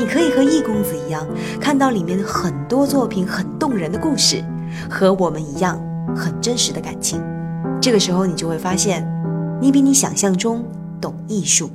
[0.00, 1.28] 你可以和易公子一样，
[1.60, 4.42] 看到里面很多作品很动人的故事，
[4.88, 5.78] 和我们一样
[6.16, 7.22] 很真实的感情。
[7.82, 9.06] 这个时候，你就会发现，
[9.60, 10.64] 你比你想象中
[11.02, 11.70] 懂艺术。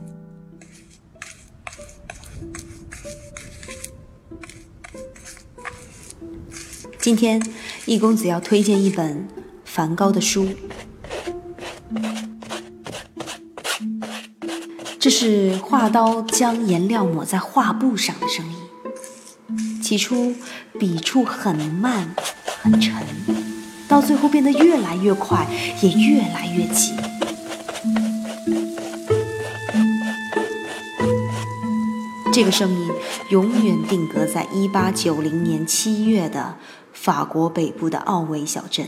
[7.00, 7.40] 今天，
[7.86, 9.28] 易公子要推荐一本
[9.64, 10.48] 梵高的书。
[15.06, 19.80] 这是画刀将颜料抹在画布上的声音。
[19.80, 20.34] 起初，
[20.80, 22.16] 笔触很慢，
[22.64, 22.92] 很沉，
[23.88, 25.46] 到最后变得越来越快，
[25.84, 26.96] 也越来越急。
[32.34, 32.90] 这个声音
[33.30, 36.56] 永远定格在1890年7月的
[36.92, 38.88] 法国北部的奥维小镇。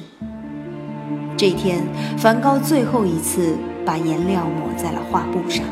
[1.37, 1.83] 这一天，
[2.17, 3.55] 梵高最后一次
[3.85, 5.63] 把颜料抹在了画布上。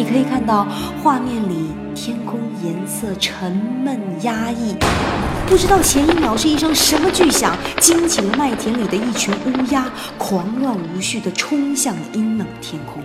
[0.00, 0.66] 你可以看到
[1.02, 4.74] 画面里天空颜色沉闷压抑，
[5.46, 13.02] 不知道前一秒是一声什么巨响惊起了麦田里的一群乌鸦，狂乱无序地冲向了阴冷天空。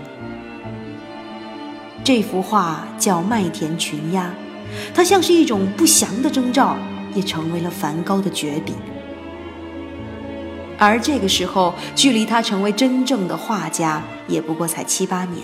[2.01, 4.27] 这幅画叫《麦田群鸦》，
[4.93, 6.77] 它像是一种不祥的征兆，
[7.13, 8.73] 也成为了梵高的绝笔。
[10.77, 15.41] 而这个时候，距离他成为真正的画家，也不过才七八年。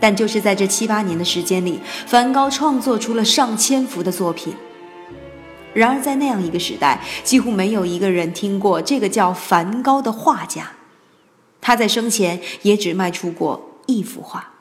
[0.00, 4.54] 但就是在这七八年的时间里，梵高创作出了上千幅的作品。
[5.72, 10.70] 然而，在那样一个时代，几乎没有一个人听过这个叫梵高的画家。
[11.60, 14.52] 他在生前也只卖出过一幅画，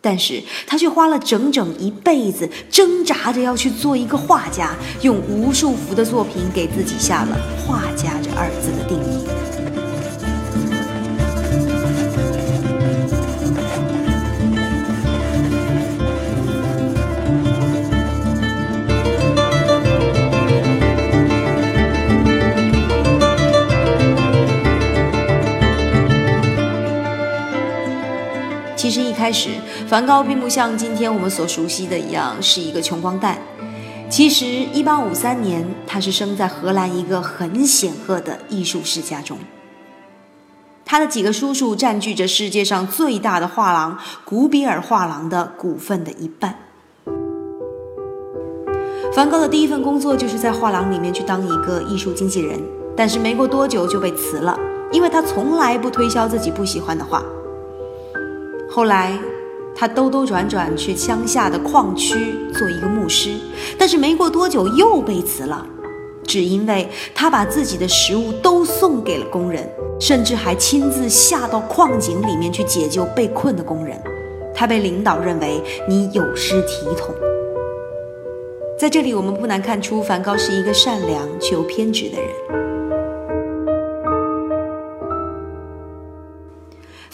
[0.00, 8.70] 但是他却花了整整一辈子挣扎着要去做一个画家，用无数幅的作品给自己下了“画家”这二字
[29.28, 29.50] 开始，
[29.86, 33.36] 梵高并不像今天我们所熟悉的一样是一个穷光蛋。
[34.08, 39.36] 其实，一八五三年，他是生在荷兰一个很显赫的艺术世家中。
[40.86, 46.54] 他的几个叔叔占据着世界上最大的画廊——古比尔画廊的股份的一半。
[49.12, 52.58] 梵高的第一份工作就是在画廊里面去当一个艺术经纪人，
[52.96, 54.58] 但是没过多久就被辞了，
[54.90, 57.22] 因为他从来不推销自己不喜欢的画。
[58.70, 59.18] 后来，
[59.74, 62.14] 他兜兜转转去乡下的矿区
[62.52, 63.30] 做一个牧师，
[63.78, 65.66] 但是没过多久又被辞了，
[66.24, 69.68] 只因为他把自己的食物都送给了工人，
[69.98, 73.96] 甚至还亲自下到矿井里面去解救被困的工人。
[74.54, 77.14] 他被领导认为你有失体统。
[78.78, 82.28] 在这里，我们不难看出梵高是一个善良却又偏执的人。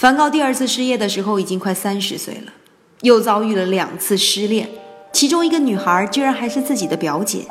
[0.04, 2.52] 梵高第二次失业的时候已经快三十岁了，
[3.00, 4.68] 又遭遇了两次失恋，
[5.14, 7.46] 其中一个女孩居然还是自己的表姐。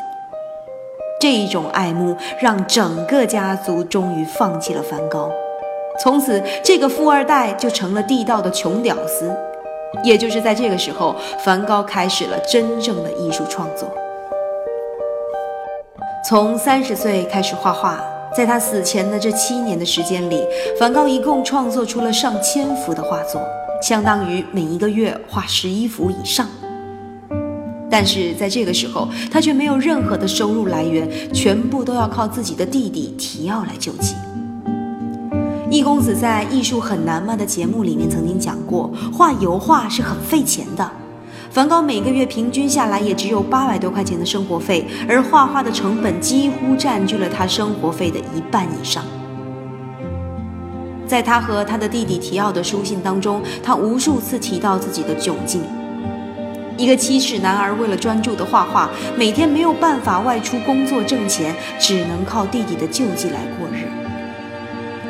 [1.20, 5.32] 这一种爱慕让整个家族终于放弃了梵高，
[6.00, 9.36] 从此这个富二代就成了地道的穷屌丝。
[10.04, 13.92] 也就是在这个时候，梵高开始了真正的艺术创作，
[16.30, 18.00] 从三十岁开始画画。
[18.36, 20.44] 在他死前的这七年的时间里，
[20.80, 23.40] 梵高一共创作出了上千幅的画作，
[23.82, 26.48] 相当于每一个月画十一幅以上。
[27.92, 34.16] 但是在这个时候，他却没有任何的收入来源，全部都要靠自己的弟弟提奥来救济。
[35.70, 40.92] 易公子在《艺术很难吗》的节目里面曾经讲过，画油画是很费钱的。
[41.54, 49.04] 梵高每个月平均下来也只有八百多块钱的生活费，而画画的成本几乎占据了他生活费的一半以上。
[51.06, 55.62] 在他和他的弟弟提奥的书信当中，他无数次提到自己的窘境：
[56.76, 64.03] 一个七尺男儿为了专注的画画，每天没有办法外出工作挣钱，只能靠弟弟的救济来过日。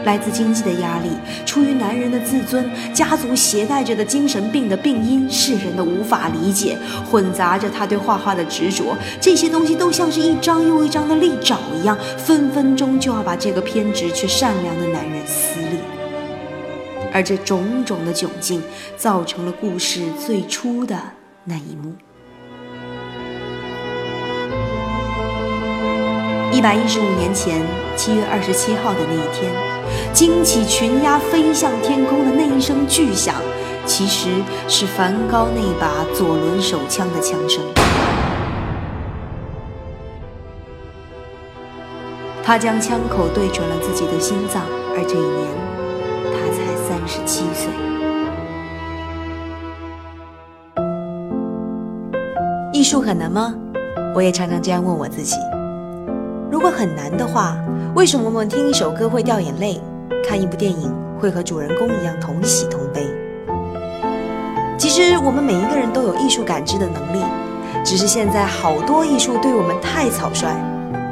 [0.06, 1.10] 来自经济的压力，
[1.46, 6.78] 出于男人的自尊，家族携带着的精神病的病因，世人的无法理解，
[7.10, 15.80] 混杂着他对画画的执着，这些东西都像是一张又一张的利爪一样，分分钟就要把这个偏执却善良的男人撕裂。
[17.14, 18.62] 而这种种的窘境，
[18.98, 20.98] 造成了故事最初的
[21.44, 21.94] 那一幕。
[26.52, 27.62] 一百一十五年前
[27.96, 29.52] 七月二十七号的那一天，
[30.14, 33.36] 惊起群鸭飞向天空的那一声巨响，
[33.86, 34.30] 其实
[34.68, 37.62] 是梵高那把左轮手枪的枪声。
[42.44, 44.64] 他将枪口对准了自己的心脏，
[44.96, 45.48] 而这一年
[46.32, 47.70] 他才三十七岁。
[52.74, 53.56] 艺术很难吗？
[54.14, 55.38] 我也常常这样问我自己。
[56.52, 57.56] 如果很难的话，
[57.96, 59.80] 为什么我们听一首歌会掉眼泪，
[60.28, 63.06] 看一部电影会和主人公一样同喜同悲？
[64.80, 67.24] 其实我们每一个人都有艺术感知的能力，
[67.86, 70.48] 只是现在好多艺术对我们太草率，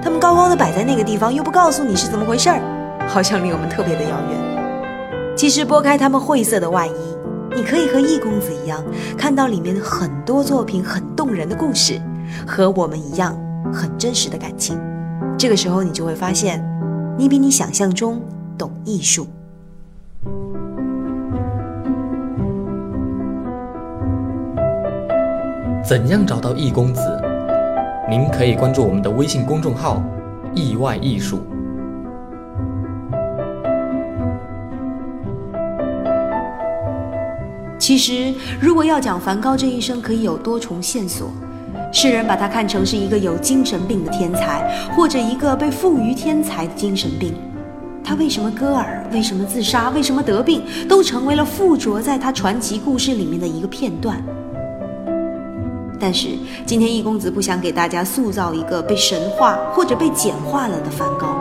[0.04, 2.60] 他们高高的摆在那个地方，又不告诉你是怎么回事儿，
[3.08, 5.36] 好像离我们特别的遥远。
[5.38, 8.84] 其实拨开他们晦涩的外衣，你可以和易公子一样，
[9.16, 12.02] 看到里面很多作品很动人的故事，
[12.48, 13.38] 和我们一样
[13.72, 14.82] 很真实的感情。
[15.38, 16.64] 这个时候，你就会发现，
[17.22, 18.20] 你比你想象中
[18.58, 19.28] 懂艺术。
[25.88, 27.00] 怎样找到易公子？
[28.10, 30.02] 您可以关注我们的微信公众号
[30.56, 31.42] “意外艺术”。
[37.78, 41.30] 其实，如果要讲梵高这一生，可以有多重线索。
[41.92, 44.66] 世人把他看成是一个有精神病的天才，
[44.96, 47.34] 或者一个被赋予天才的精神病。
[48.04, 49.06] 他为什么割耳？
[49.12, 49.90] 为什么自杀？
[49.90, 50.64] 为什么得病？
[50.88, 54.24] 都成为了附着在他传奇故事里面的一个片段。
[56.00, 56.30] 但是
[56.66, 61.36] 今天易公子不想给大家塑造一个被神化或者被简化了的梵高。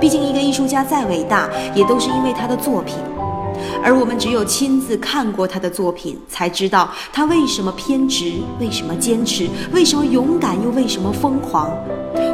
[0.00, 2.96] 毕竟一个艺术家再伟大，也都是因为他的作品。
[3.82, 11.70] 而我们只有亲自看过他的作品，才知道他为什么偏执，为什么坚持，为什么勇敢，又为什么疯狂，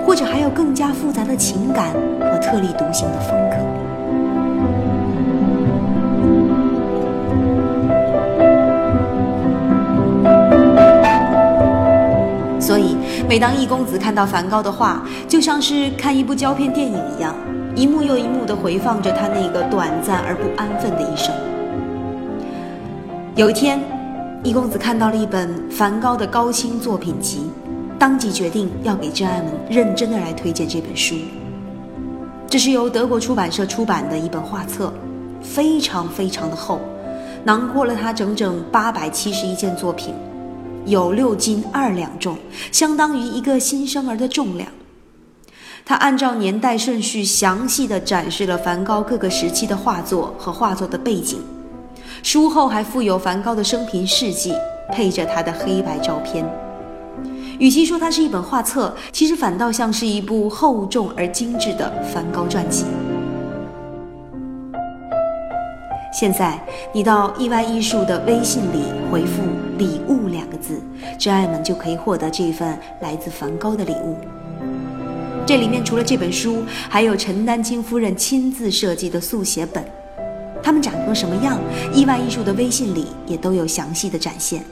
[0.05, 3.57] 或者还有更加复杂的情感和特立独行的风格。
[12.61, 12.97] 所以，
[13.27, 17.35] 每当易公子看到梵高的画，就像是看一部胶片电影一样。
[17.79, 21.33] 一幕又一幕地回放着他那个短暂而不安分的一生。
[23.37, 23.79] 有一天，
[24.43, 27.49] 易公子看到了一本梵高的高清作品集，
[27.97, 31.15] 当即决定要给真爱们认真的来推荐这本书。
[32.49, 34.93] 这是由德国出版社出版的一本画册，
[35.41, 36.81] 非常非常的厚，
[37.45, 40.13] 囊括了他整整八百七十一件作品，
[40.85, 42.37] 有六斤二两重，
[42.73, 44.69] 相当于一个新生儿的重量。
[45.89, 51.43] 他按照年代顺序详细的展示了梵高各个时期的画作和画作的背景，
[52.23, 54.53] 书后还附有梵高的生平事迹，
[54.93, 56.45] 配着他的黑白照片。
[57.59, 62.85] 与其说它是一本画册，其实反倒像是一部厚重而精致的梵高传记。
[66.13, 66.61] 现在
[66.93, 69.43] 你到意外艺术的微信里回复
[69.79, 70.83] “礼物”两个字，
[71.19, 74.19] 真爱们就可以获得这份来自梵高的礼物。
[75.49, 79.83] 这里面除了这本书，还有陈丹青夫人亲自设计的速写本，
[80.63, 81.59] 他们长成什么样？
[81.91, 84.63] 意外艺术的微信里也都有详细的展现。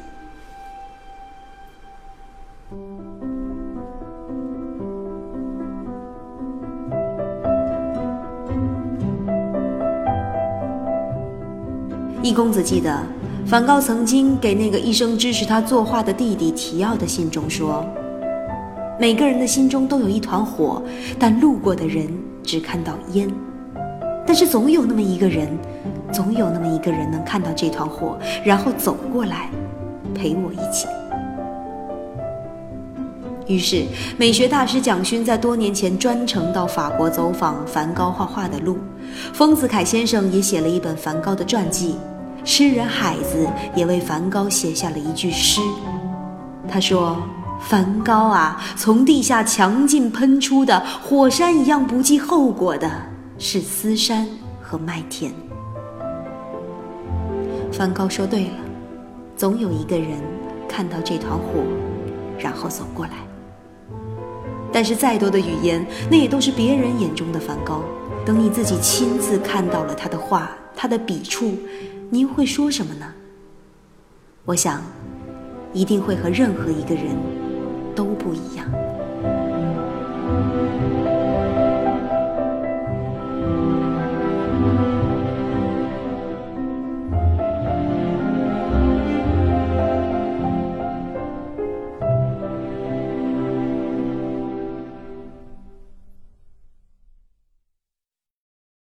[12.23, 13.03] 易公子记得，
[13.47, 17.83] 梵高曾经给那个一生支持他作画的弟弟提奥的信中说。
[18.99, 20.83] 每个人的心中都有一团火，
[21.19, 22.09] 但路过的人
[22.43, 23.31] 只看到烟。
[24.27, 25.49] 但是总有那么一个人，
[26.11, 29.51] 总有那么一个人能看到这团火，然后走过来，
[30.15, 30.87] 陪我一起。
[33.47, 33.85] 于是，
[34.17, 38.79] 美学大师蒋勋在多年前专程到法国走访梵高画画的路。
[39.33, 41.97] 丰子恺先生也写了一本梵高的传记。
[42.45, 45.61] 诗人海子也为梵高写下了一句诗，
[46.67, 47.17] 他说。
[47.61, 52.91] 梵高啊，从地下强劲喷出的火山一样不计后果的
[53.39, 54.27] 是丝山
[54.63, 55.33] 和麦田。
[57.73, 58.55] 梵高说对了，
[59.37, 60.19] 总有一个人
[60.69, 61.63] 看到这团火，
[62.39, 63.13] 然后走过来。
[64.73, 67.83] 但是再多的语言，那也都是别人眼中的梵高，
[68.25, 71.57] 等你自己亲自看到了他的画，他的笔触，
[72.11, 73.07] 您会说什么呢？
[74.45, 74.83] 我想，
[75.73, 77.05] 一定会和任何一个人
[77.97, 78.86] 都不一样。